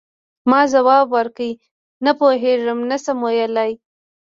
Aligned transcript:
ما 0.49 0.61
ځواب 0.73 1.05
ورکړ: 1.17 1.49
نه 2.05 2.11
پوهیږم، 2.19 2.79
نه 2.89 2.97
شم 3.03 3.17
ویلای. 3.23 3.71